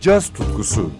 caz 0.00 0.28
tutkusu. 0.32 0.90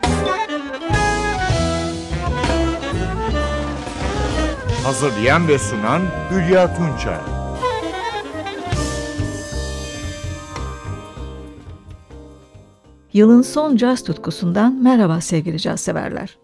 Hazırlayan 4.85 5.49
ve 5.49 5.59
sunan 5.59 6.03
Hülya 6.31 6.77
Tunçay. 6.77 7.19
Yılın 13.13 13.43
son 13.43 13.77
caz 13.77 14.05
tutkusundan 14.05 14.75
merhaba 14.75 15.21
sevgili 15.21 15.59
caz 15.59 15.81
severler. 15.81 16.39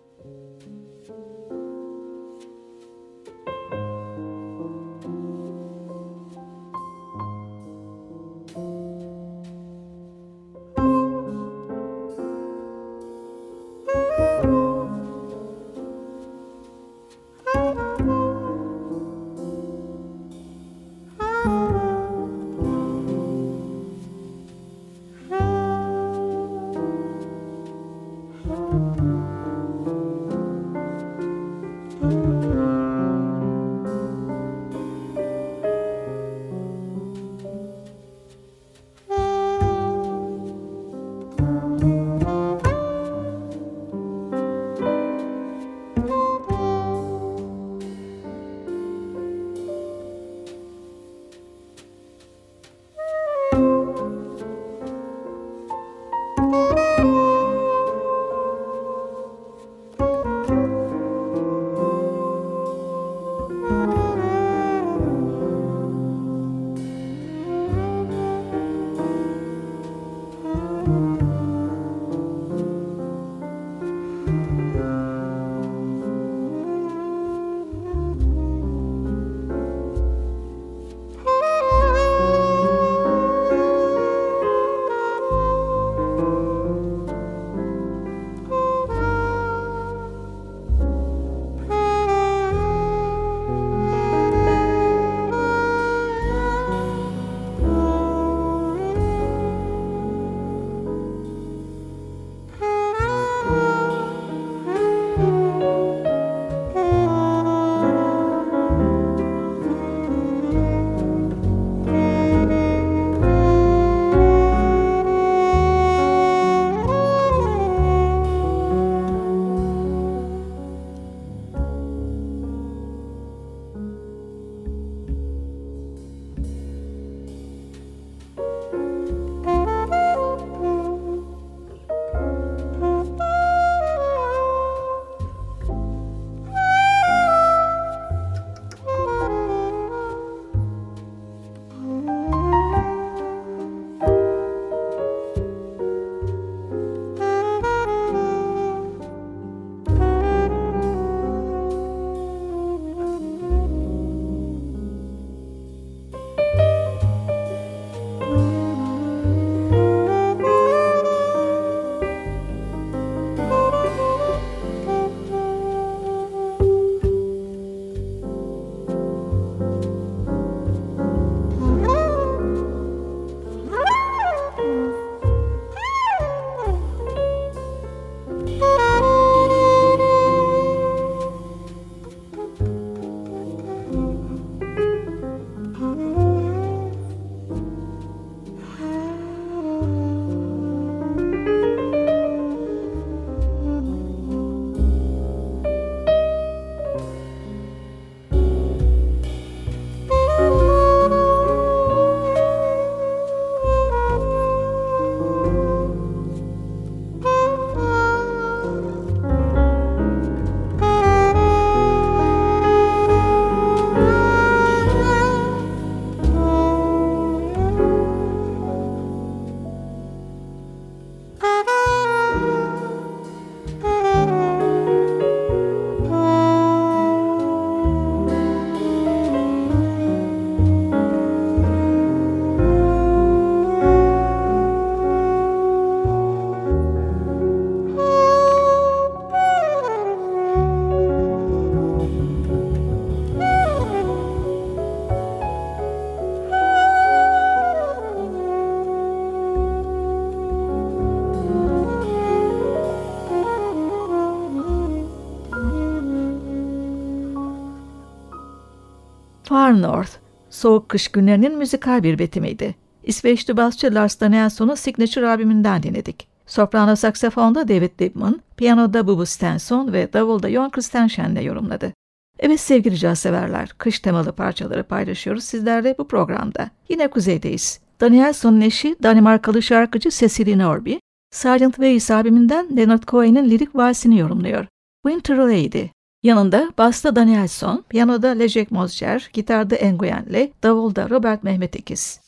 North, 259.83 260.11
soğuk 260.50 260.88
kış 260.88 261.09
günlerinin 261.09 261.59
müzikal 261.59 262.02
bir 262.02 262.19
betimiydi. 262.19 262.75
İsveçli 263.05 263.57
basçı 263.57 263.95
Lars 263.95 264.21
Danielson'un 264.21 264.75
Signature 264.75 265.28
albümünden 265.28 265.83
dinledik. 265.83 266.28
Soprano 266.47 266.97
saksafonda 266.97 267.69
David 267.69 267.99
Dibman, 267.99 268.40
piyanoda 268.57 269.07
Bubu 269.07 269.26
Stenson 269.26 269.93
ve 269.93 270.12
davulda 270.12 270.50
Jon 270.50 270.71
Christensen'le 270.71 271.43
yorumladı. 271.43 271.93
Evet 272.38 272.61
sevgili 272.61 272.97
caz 272.99 273.19
severler, 273.19 273.69
kış 273.78 274.00
temalı 274.00 274.33
parçaları 274.33 274.85
paylaşıyoruz 274.85 275.45
sizlerle 275.45 275.95
bu 275.99 276.09
programda. 276.09 276.71
Yine 276.88 277.09
kuzeydeyiz. 277.09 277.81
Danielson'un 278.00 278.61
eşi 278.61 278.97
Danimarkalı 279.02 279.62
şarkıcı 279.62 280.11
Cecilie 280.11 280.59
Norby, 280.59 280.95
Sgt. 281.31 281.75
Weiss 281.75 282.11
albümünden 282.11 282.76
Leonard 282.76 283.02
Cohen'in 283.02 283.50
lirik 283.50 283.76
valsini 283.76 284.19
yorumluyor. 284.19 284.67
Winter 285.07 285.37
Lady. 285.37 285.88
Yanında 286.26 286.73
basta 286.78 287.17
Danielson, 287.17 287.85
piyanoda 287.88 288.28
Lejek 288.28 288.71
Mozger, 288.71 289.31
gitarda 289.33 289.76
Enguyen'le, 289.76 290.50
davulda 290.62 291.09
Robert 291.11 291.43
Mehmet 291.43 291.76
Ekiz. 291.76 292.21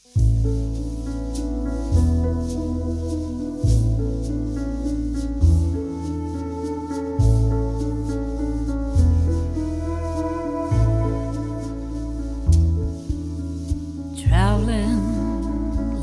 Winter 14.16 14.94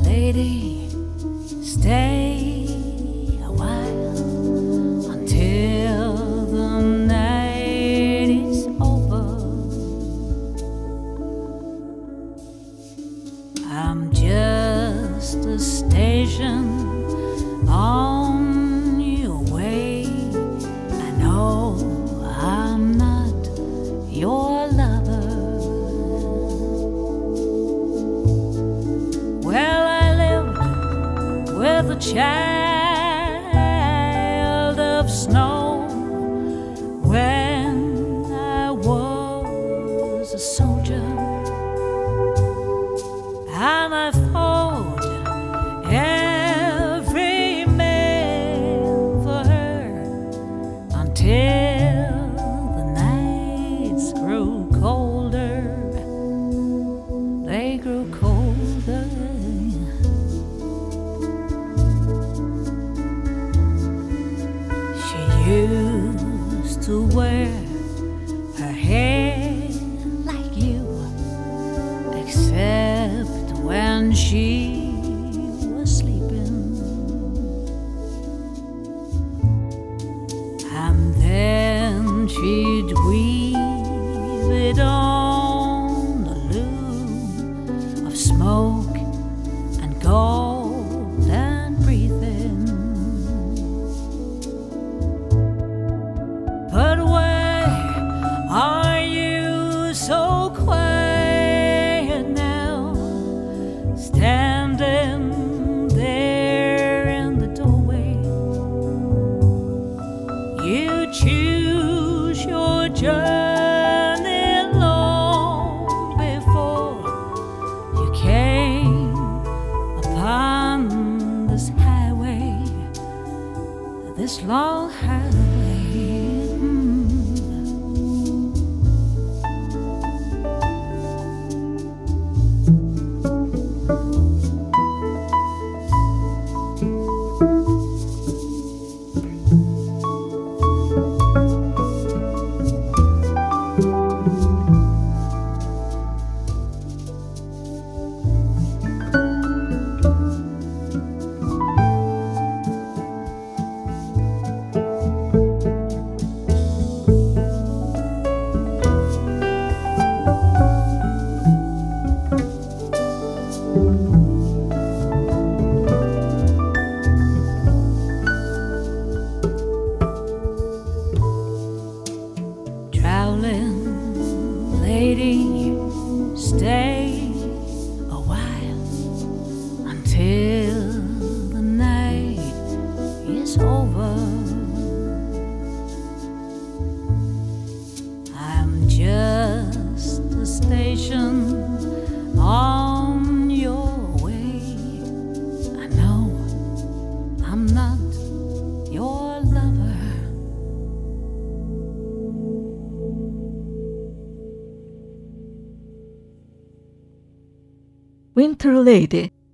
Lady, 0.04 0.65
child 32.16 33.60
of 34.80 35.10
snow 35.10 35.86
when 37.02 38.32
I 38.32 38.70
was 38.70 40.32
a 40.32 40.38
soldier. 40.38 41.25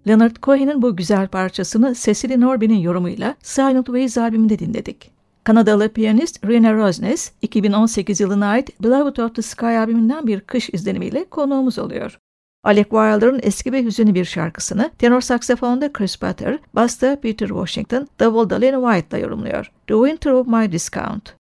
Leonard 0.08 0.36
Cohen'in 0.42 0.82
bu 0.82 0.96
güzel 0.96 1.28
parçasını 1.28 1.94
Cecily 1.94 2.40
Norby'nin 2.40 2.78
yorumuyla 2.78 3.34
Silent 3.42 3.86
Ways 3.86 4.18
albümünde 4.18 4.58
dinledik. 4.58 5.10
Kanadalı 5.44 5.88
piyanist 5.88 6.44
Rena 6.46 6.74
Rosnes, 6.74 7.32
2018 7.42 8.20
yılına 8.20 8.46
ait 8.46 8.82
Beloved 8.82 9.16
of 9.16 9.34
the 9.34 9.42
Sky 9.42 9.66
albümünden 9.66 10.26
bir 10.26 10.40
kış 10.40 10.70
izlenimiyle 10.72 11.24
konuğumuz 11.24 11.78
oluyor. 11.78 12.18
Alec 12.64 12.84
Wilder'ın 12.84 13.40
eski 13.42 13.72
ve 13.72 13.84
hüzünlü 13.84 14.14
bir 14.14 14.24
şarkısını 14.24 14.90
tenor 14.98 15.20
saksafonda 15.20 15.92
Chris 15.92 16.22
Butter, 16.22 16.58
basta 16.74 17.20
Peter 17.20 17.48
Washington, 17.48 18.08
davulda 18.20 18.54
Lenny 18.54 18.92
White'la 18.92 19.18
yorumluyor. 19.18 19.72
The 19.86 19.94
Winter 19.94 20.30
of 20.30 20.46
My 20.46 20.72
Discount. 20.72 21.41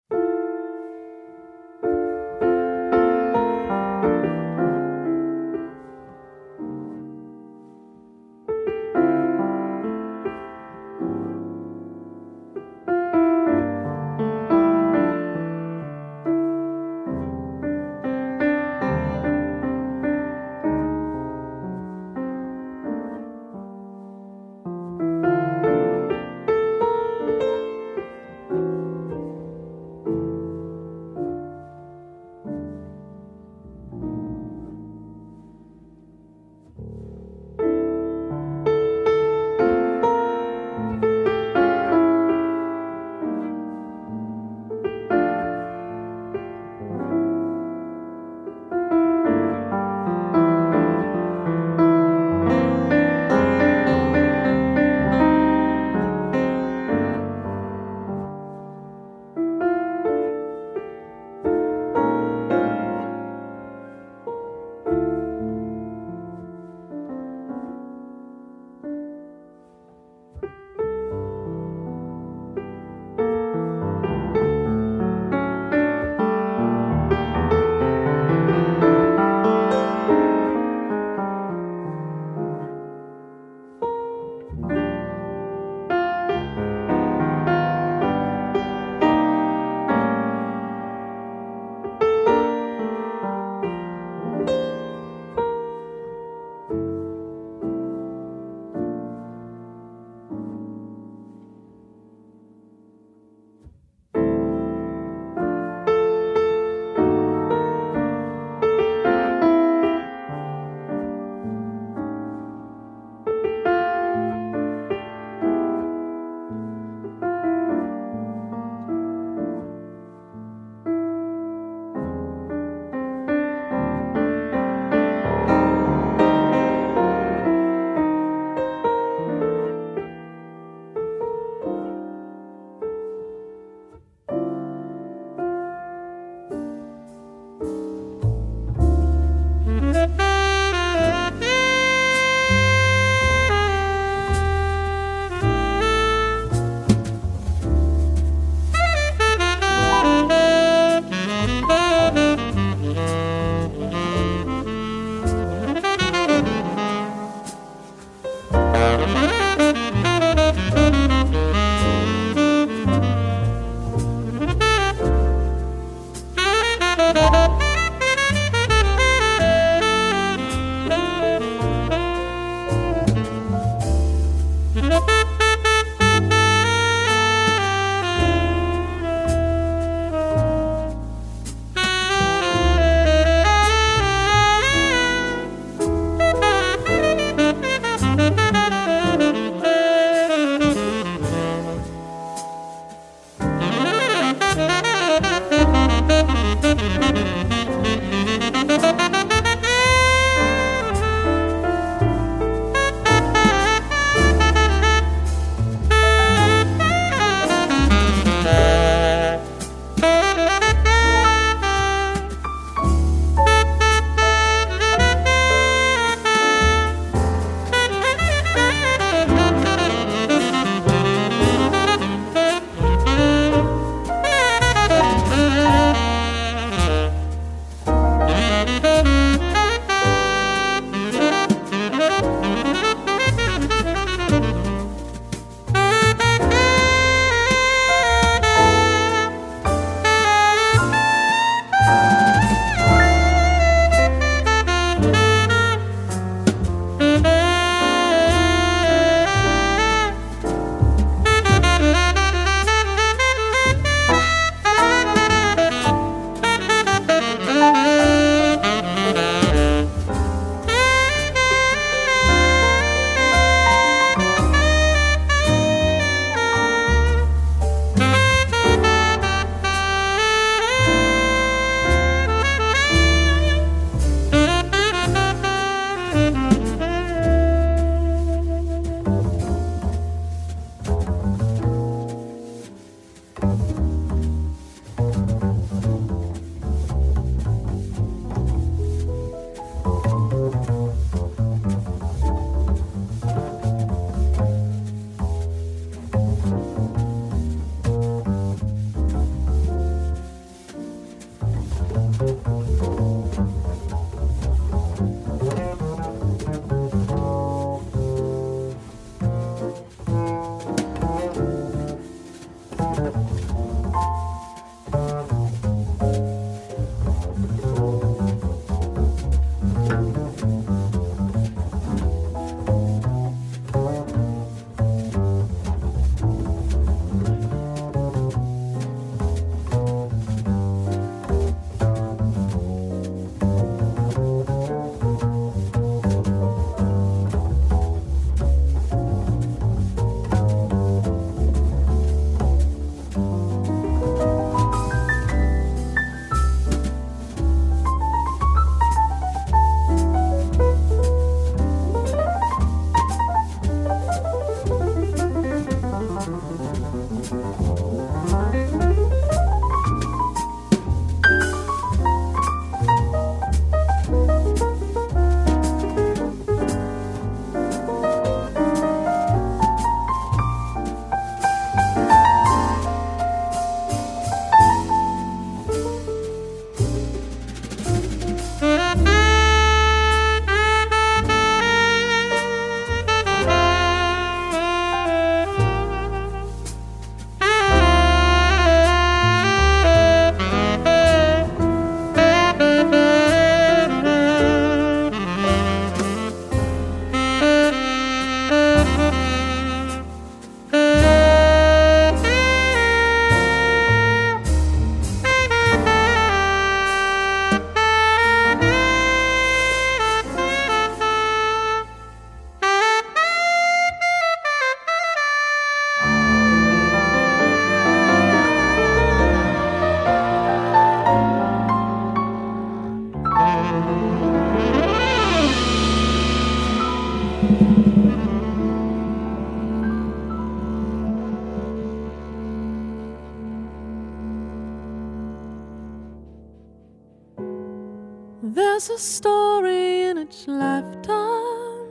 There's 438.85 439.01
a 439.01 439.05
story 439.05 440.07
in 440.07 440.19
each 440.19 440.49
lifetime. 440.49 441.87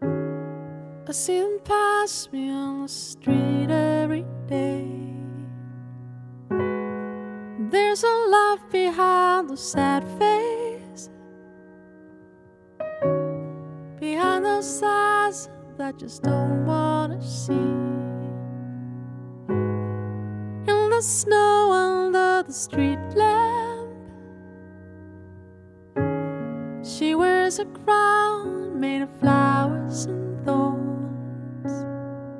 I 0.00 1.10
see 1.10 1.40
them 1.40 1.58
pass 1.64 2.28
me 2.30 2.48
on 2.50 2.82
the 2.82 2.88
street 2.88 3.68
every 3.68 4.24
day. 4.46 4.86
There's 7.68 8.04
a 8.04 8.16
life 8.28 8.60
behind 8.70 9.50
the 9.50 9.56
sad 9.56 10.04
face, 10.20 11.10
behind 13.98 14.44
those 14.44 14.82
eyes 14.84 15.48
that 15.78 15.98
just 15.98 16.22
don't 16.22 16.64
wanna 16.64 17.20
see. 17.20 17.54
In 20.70 20.90
the 20.90 21.02
snow 21.02 21.72
under 21.72 22.44
the 22.46 22.52
street 22.52 23.00
wears 27.52 27.58
a 27.58 27.78
crown 27.84 28.80
made 28.80 29.02
of 29.02 29.10
flowers 29.20 30.06
and 30.06 30.44
thorns. 30.44 31.72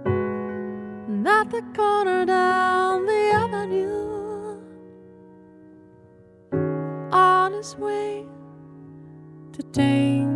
And 0.04 1.26
at 1.28 1.50
the 1.50 1.62
corner 1.74 2.24
down 2.24 3.06
the 3.06 3.30
avenue, 3.34 4.58
on 7.12 7.52
his 7.52 7.76
way 7.76 8.24
to 9.52 9.62
tame 9.72 10.31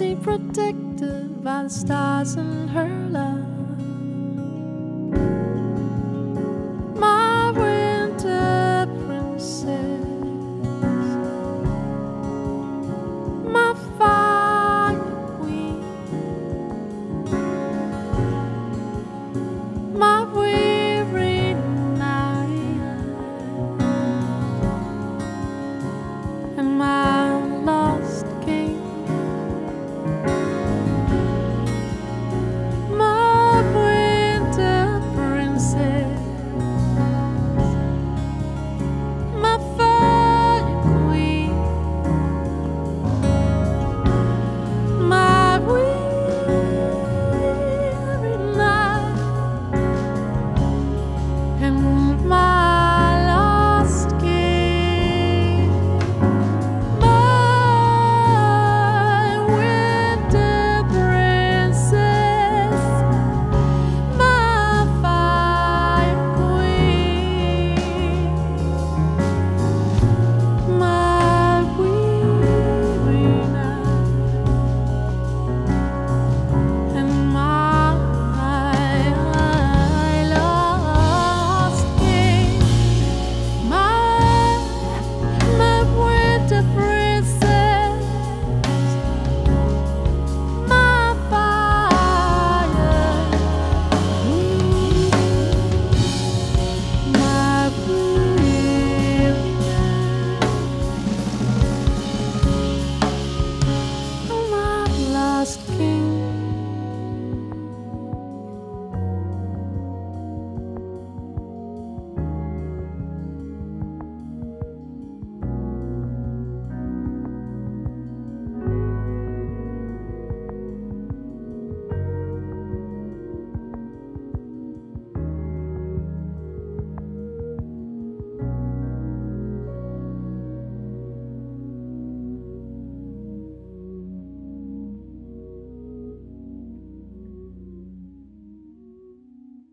protected 0.00 1.44
by 1.44 1.64
the 1.64 1.68
stars 1.68 2.34
and 2.34 2.70
her 2.70 2.99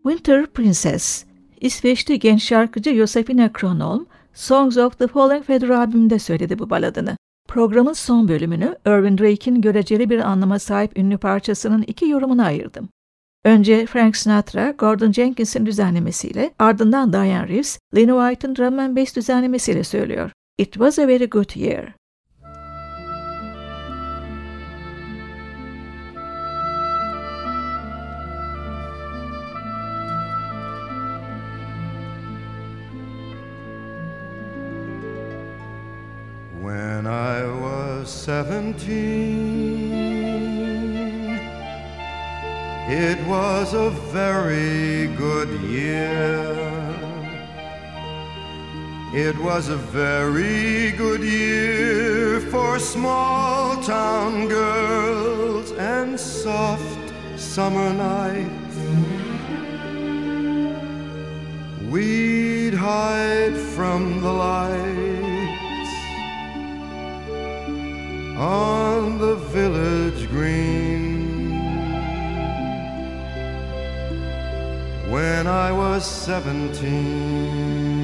Winter 0.08 0.46
Princess, 0.46 1.24
İsveçli 1.60 2.18
genç 2.18 2.42
şarkıcı 2.42 2.94
Josefina 2.94 3.52
Kronholm, 3.52 4.06
Songs 4.34 4.76
of 4.76 4.98
the 4.98 5.06
Fallen 5.06 5.42
Feather 5.42 5.68
albümünde 5.68 6.18
söyledi 6.18 6.58
bu 6.58 6.70
baladını. 6.70 7.16
Programın 7.48 7.92
son 7.92 8.28
bölümünü 8.28 8.76
Irvin 8.86 9.18
Drake'in 9.18 9.60
göreceli 9.60 10.10
bir 10.10 10.18
anlama 10.18 10.58
sahip 10.58 10.98
ünlü 10.98 11.18
parçasının 11.18 11.82
iki 11.82 12.08
yorumuna 12.08 12.44
ayırdım. 12.44 12.88
Önce 13.44 13.86
Frank 13.86 14.16
Sinatra, 14.16 14.70
Gordon 14.70 15.12
Jenkins'in 15.12 15.66
düzenlemesiyle, 15.66 16.54
ardından 16.58 17.12
Diane 17.12 17.48
Reeves, 17.48 17.78
Lenny 17.96 18.30
White'ın 18.30 18.56
drum 18.56 18.78
and 18.78 18.96
bass 18.96 19.16
düzenlemesiyle 19.16 19.84
söylüyor. 19.84 20.30
It 20.58 20.72
was 20.72 20.98
a 20.98 21.08
very 21.08 21.26
good 21.26 21.56
year. 21.56 21.94
Seventeen, 38.28 39.88
it 42.86 43.18
was 43.26 43.72
a 43.72 43.88
very 44.12 45.06
good 45.16 45.48
year. 45.62 46.54
It 49.14 49.38
was 49.38 49.70
a 49.70 49.76
very 49.76 50.92
good 50.92 51.22
year 51.22 52.40
for 52.52 52.78
small 52.78 53.82
town 53.82 54.46
girls 54.48 55.72
and 55.72 56.20
soft 56.20 57.08
summer 57.38 57.94
nights. 57.94 58.76
We'd 61.90 62.74
hide 62.74 63.56
from 63.74 64.20
the 64.20 64.30
lights 64.30 65.07
on 68.38 69.18
the 69.18 69.34
village 69.34 70.28
green. 70.28 71.50
When 75.10 75.46
I 75.48 75.72
was 75.72 76.04
seventeen. 76.06 77.97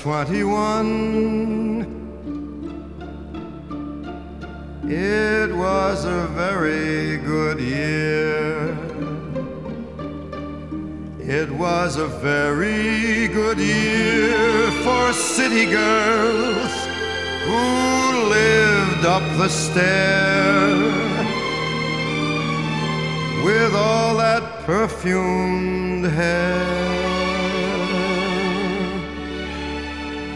21, 0.00 1.84
it 4.88 5.54
was 5.54 6.06
a 6.06 6.26
very 6.28 7.18
good 7.18 7.60
year. 7.60 8.70
It 11.20 11.50
was 11.50 11.98
a 11.98 12.06
very 12.06 13.28
good 13.28 13.58
year 13.58 14.70
for 14.82 15.12
city 15.12 15.66
girls 15.66 16.72
who 17.44 18.30
lived 18.30 19.04
up 19.04 19.22
the 19.36 19.50
stair 19.50 20.78
with 23.44 23.74
all 23.74 24.16
that 24.16 24.64
perfumed 24.64 26.06
hair. 26.06 26.79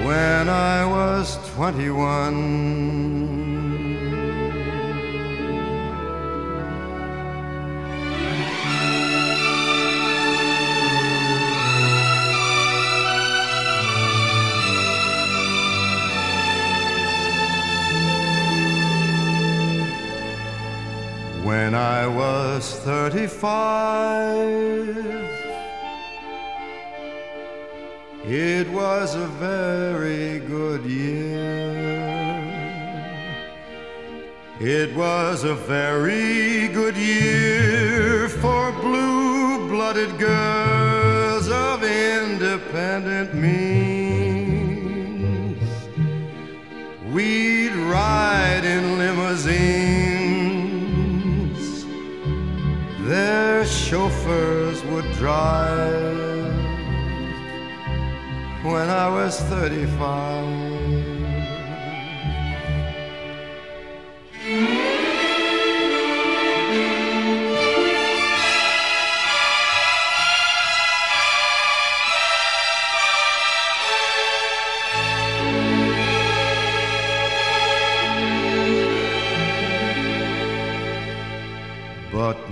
when 0.06 0.50
I 0.50 0.86
was 0.86 1.38
21. 1.56 3.45
When 21.56 21.74
I 21.74 22.06
was 22.06 22.64
35, 22.80 23.48
it 28.26 28.68
was 28.72 29.16
a 29.16 29.28
very 29.40 30.40
good 30.40 30.84
year. 30.84 31.96
It 34.60 34.94
was 34.98 35.46
a 35.46 35.56
very 35.56 36.68
good 36.80 36.98
year 36.98 38.28
for 38.28 38.74
blue 38.74 39.70
blooded 39.70 40.20
girls 40.20 41.48
of 41.48 41.84
independent 41.84 43.34
means. 43.34 44.26
We'd 47.14 47.76
ride 47.76 48.66
in 48.66 48.98
limousines, 48.98 49.85
their 53.66 53.74
chauffeurs 53.74 54.84
would 54.86 55.12
drive 55.14 56.54
when 58.64 58.90
I 58.90 59.10
was 59.10 59.40
35. 59.42 60.75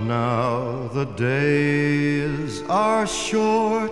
Now 0.07 0.89
the 0.93 1.05
days 1.05 2.61
are 2.69 3.07
short. 3.07 3.91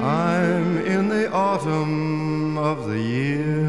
I'm 0.00 0.78
in 0.86 1.08
the 1.08 1.30
autumn 1.32 2.56
of 2.58 2.88
the 2.88 2.98
year. 2.98 3.64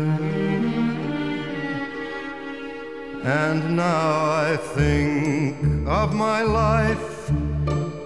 And 3.23 3.75
now 3.75 4.25
I 4.31 4.57
think 4.57 5.87
of 5.87 6.13
my 6.13 6.41
life 6.43 7.31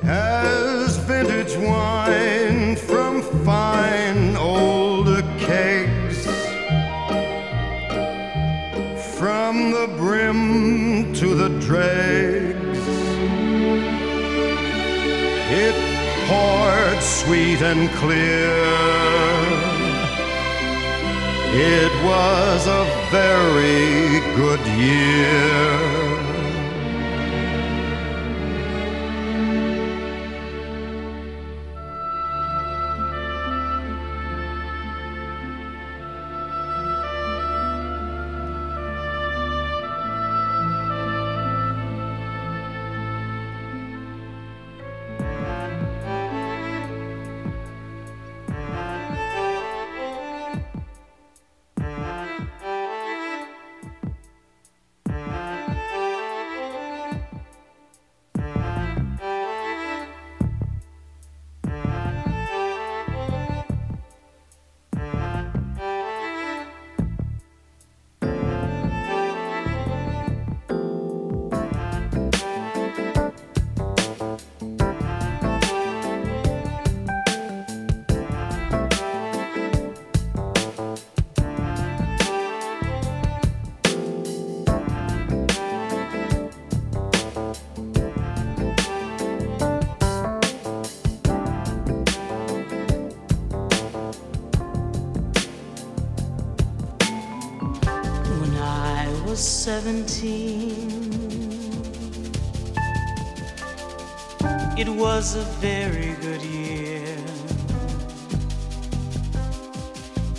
as 0.04 0.98
vintage 0.98 1.56
wine 1.58 2.39
dregs, 11.70 12.82
it 15.66 15.76
poured 16.28 17.00
sweet 17.00 17.62
and 17.62 17.88
clear. 18.02 18.58
It 21.54 21.94
was 22.04 22.66
a 22.66 22.86
very 23.12 24.20
good 24.36 24.64
year. 24.80 25.79
Was 105.20 105.36
a 105.36 105.44
very 105.60 106.14
good 106.22 106.42
year. 106.42 107.18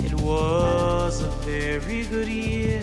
It 0.06 0.14
was 0.22 1.20
a 1.20 1.28
very 1.44 2.04
good 2.04 2.28
year 2.28 2.80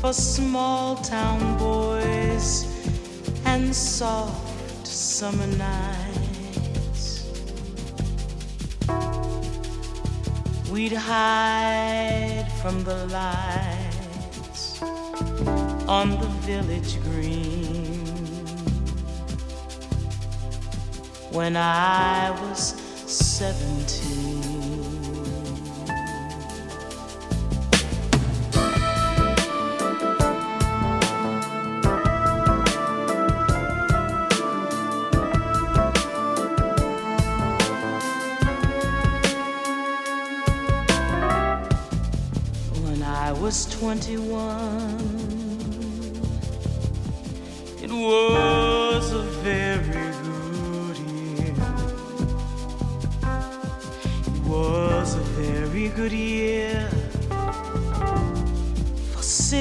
for 0.00 0.12
small 0.12 0.96
town 0.96 1.56
boys 1.56 2.66
and 3.44 3.72
soft 3.72 4.88
summer 4.88 5.46
nights. 5.46 7.30
We'd 10.68 10.94
hide 10.94 12.48
from 12.60 12.82
the 12.82 13.06
lights 13.20 14.82
on 15.86 16.10
the 16.22 16.30
village 16.50 17.00
green 17.04 17.85
when 21.36 21.54
I 21.54 22.30
was 22.40 22.68
17. 23.06 24.40
When 42.82 43.02
I 43.02 43.32
was 43.32 43.66
21, 43.78 44.95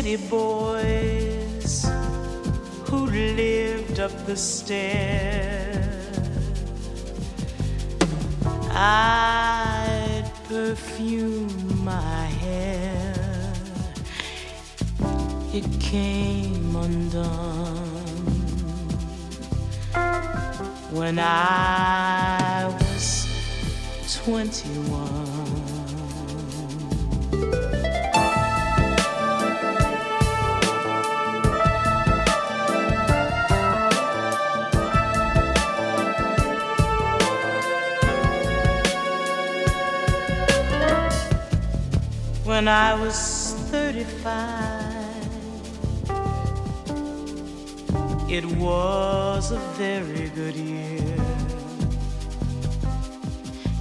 city 0.06 0.28
boys 0.30 1.84
who 2.86 3.08
lived 3.08 4.00
up 4.00 4.12
the 4.28 4.36
stair. 4.36 5.82
I'd 8.70 10.32
perfume 10.48 11.84
my 11.84 12.26
hair. 12.44 13.54
It 15.54 15.66
came 15.80 16.76
undone 16.76 18.06
when 20.92 21.18
I 21.18 22.68
was 22.80 23.28
21. 24.24 25.15
When 42.66 42.74
I 42.74 42.96
was 43.00 43.54
35, 43.70 44.26
it 48.28 48.44
was 48.58 49.52
a 49.52 49.60
very 49.78 50.30
good 50.30 50.56
year. 50.56 51.14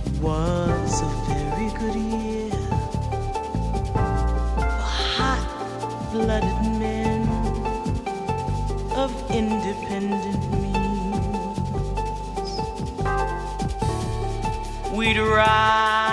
It 0.04 0.12
was 0.20 1.00
a 1.00 1.08
very 1.32 1.70
good 1.80 1.96
year 1.96 2.52
hot 5.16 5.48
blooded 6.12 6.62
men 6.78 7.22
of 8.92 9.10
independent 9.30 10.42
means. 10.60 11.58
We'd 14.92 15.16
ride 15.16 16.03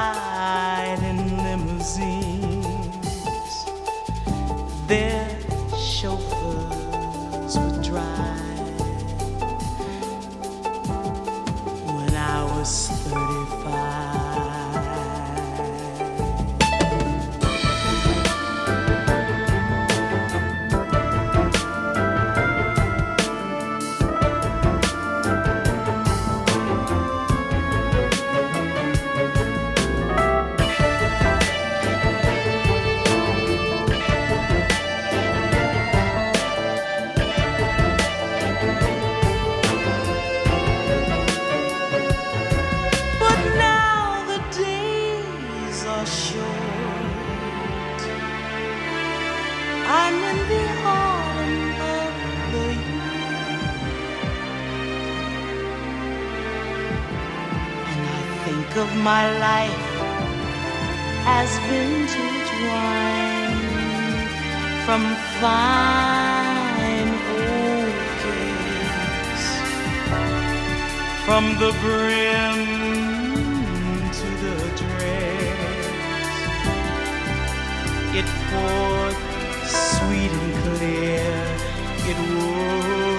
It 78.13 78.25
poured 78.49 79.15
sweet 79.65 80.31
and 80.31 80.53
clear. 80.63 81.57
It 82.09 82.17
was 82.35 83.10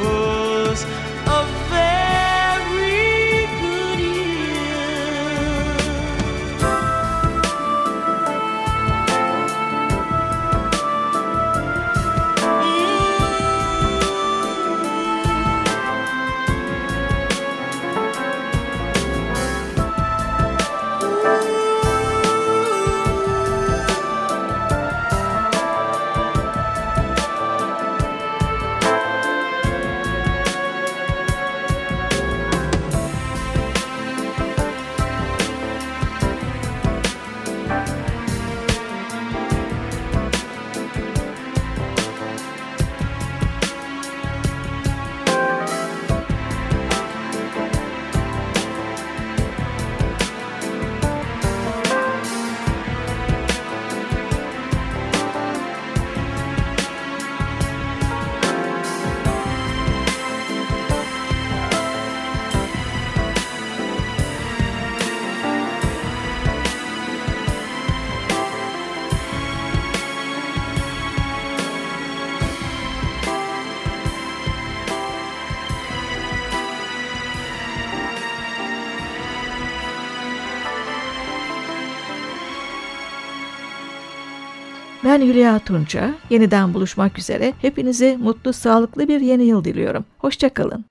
Ben 85.13 85.21
Hülya 85.21 85.59
Tunça. 85.59 86.15
Yeniden 86.31 86.75
buluşmak 86.75 87.19
üzere. 87.19 87.53
Hepinize 87.63 88.17
mutlu, 88.17 88.53
sağlıklı 88.53 89.09
bir 89.09 89.21
yeni 89.21 89.45
yıl 89.45 89.65
diliyorum. 89.65 90.05
Hoşçakalın. 90.19 90.85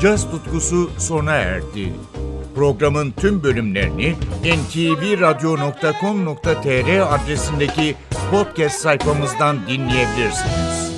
Caz 0.00 0.30
tutkusu 0.30 0.90
sona 0.98 1.32
erdi. 1.32 1.92
Programın 2.54 3.10
tüm 3.10 3.42
bölümlerini 3.42 4.14
ntvradio.com.tr 4.44 7.14
adresindeki 7.14 7.94
podcast 8.30 8.80
sayfamızdan 8.80 9.56
dinleyebilirsiniz. 9.68 10.91